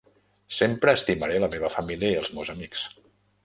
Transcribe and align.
Sempre 0.59 0.95
estimaré 1.01 1.37
la 1.43 1.51
meva 1.57 1.71
família 1.77 2.13
i 2.15 2.19
els 2.25 2.35
meus 2.39 2.53
amics. 2.59 2.87